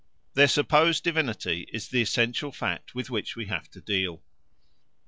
Their 0.33 0.47
supposed 0.47 1.03
divinity 1.03 1.67
is 1.71 1.89
the 1.89 2.01
essential 2.01 2.51
fact 2.51 2.95
with 2.95 3.11
which 3.11 3.35
we 3.35 3.45
have 3.45 3.69
to 3.69 3.81
deal. 3.81 4.23